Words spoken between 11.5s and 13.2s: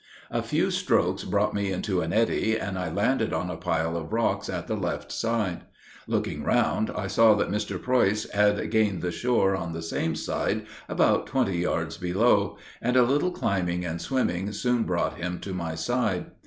yards below; and a